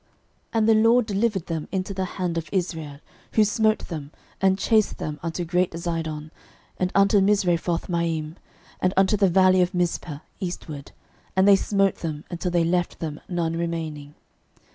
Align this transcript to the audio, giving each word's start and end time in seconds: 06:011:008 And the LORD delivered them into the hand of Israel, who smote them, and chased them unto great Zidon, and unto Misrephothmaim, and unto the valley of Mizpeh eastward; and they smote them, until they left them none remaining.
06:011:008 0.01 0.09
And 0.53 0.69
the 0.69 0.73
LORD 0.73 1.05
delivered 1.05 1.45
them 1.45 1.67
into 1.71 1.93
the 1.93 2.05
hand 2.05 2.35
of 2.35 2.49
Israel, 2.51 2.99
who 3.33 3.43
smote 3.43 3.87
them, 3.87 4.09
and 4.41 4.57
chased 4.57 4.97
them 4.97 5.19
unto 5.21 5.45
great 5.45 5.73
Zidon, 5.73 6.31
and 6.79 6.91
unto 6.95 7.19
Misrephothmaim, 7.19 8.35
and 8.81 8.93
unto 8.97 9.15
the 9.15 9.29
valley 9.29 9.61
of 9.61 9.73
Mizpeh 9.73 10.21
eastward; 10.39 10.91
and 11.35 11.47
they 11.47 11.55
smote 11.55 11.97
them, 11.97 12.23
until 12.31 12.49
they 12.49 12.63
left 12.63 12.97
them 12.97 13.19
none 13.29 13.55
remaining. 13.55 14.15